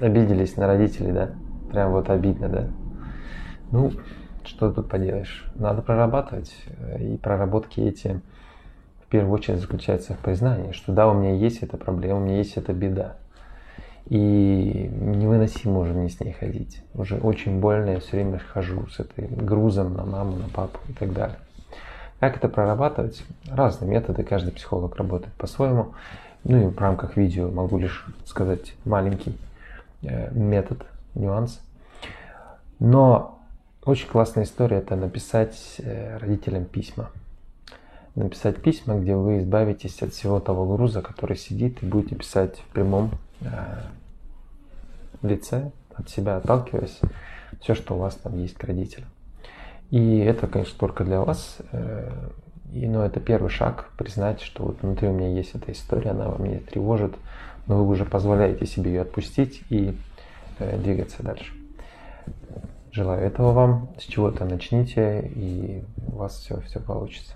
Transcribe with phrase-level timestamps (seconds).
[0.00, 1.30] обиделись на родителей, да?
[1.70, 2.66] Прям вот обидно, да?
[3.70, 3.92] Ну,
[4.44, 5.44] что тут поделаешь?
[5.54, 6.54] Надо прорабатывать.
[7.00, 8.20] И проработки эти
[9.06, 12.38] в первую очередь заключаются в признании, что да, у меня есть эта проблема, у меня
[12.38, 13.16] есть эта беда.
[14.06, 16.82] И невыносимо уже мне с ней ходить.
[16.94, 20.92] Уже очень больно, я все время хожу с этой грузом на маму, на папу и
[20.92, 21.38] так далее.
[22.20, 23.24] Как это прорабатывать?
[23.50, 25.94] Разные методы, каждый психолог работает по-своему.
[26.44, 29.34] Ну и в рамках видео могу лишь сказать маленький э,
[30.02, 31.60] метод, нюанс.
[32.78, 33.38] Но
[33.84, 37.10] очень классная история это написать э, родителям письма.
[38.14, 42.72] Написать письма, где вы избавитесь от всего того груза, который сидит, и будете писать в
[42.72, 43.12] прямом
[43.42, 43.46] э,
[45.22, 46.98] лице, от себя отталкиваясь,
[47.60, 49.08] все, что у вас там есть к родителям.
[49.90, 51.58] И это, конечно, только для вас.
[52.76, 56.26] И, но это первый шаг признать, что вот внутри у меня есть эта история, она
[56.38, 57.14] меня тревожит,
[57.66, 59.96] но вы уже позволяете себе ее отпустить и
[60.58, 61.54] э, двигаться дальше.
[62.92, 67.34] Желаю этого вам, с чего-то начните, и у вас все, все получится.